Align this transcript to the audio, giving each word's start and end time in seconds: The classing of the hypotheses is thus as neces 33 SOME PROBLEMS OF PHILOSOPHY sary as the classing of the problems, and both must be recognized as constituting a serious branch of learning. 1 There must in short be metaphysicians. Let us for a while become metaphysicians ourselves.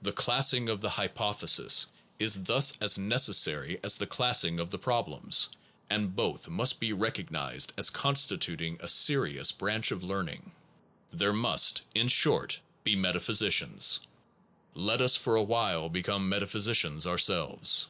The 0.00 0.12
classing 0.12 0.68
of 0.68 0.80
the 0.80 0.90
hypotheses 0.90 1.86
is 2.20 2.44
thus 2.44 2.72
as 2.80 2.96
neces 2.98 3.42
33 3.42 3.42
SOME 3.42 3.48
PROBLEMS 3.50 3.50
OF 3.50 3.50
PHILOSOPHY 3.50 3.50
sary 3.50 3.80
as 3.82 3.96
the 3.96 4.06
classing 4.06 4.60
of 4.60 4.70
the 4.70 4.78
problems, 4.78 5.48
and 5.90 6.14
both 6.14 6.48
must 6.48 6.78
be 6.78 6.92
recognized 6.92 7.72
as 7.76 7.90
constituting 7.90 8.76
a 8.78 8.88
serious 8.88 9.50
branch 9.50 9.90
of 9.90 10.04
learning. 10.04 10.52
1 11.08 11.18
There 11.18 11.32
must 11.32 11.82
in 11.96 12.06
short 12.06 12.60
be 12.84 12.94
metaphysicians. 12.94 13.98
Let 14.74 15.00
us 15.00 15.16
for 15.16 15.34
a 15.34 15.42
while 15.42 15.88
become 15.88 16.28
metaphysicians 16.28 17.04
ourselves. 17.04 17.88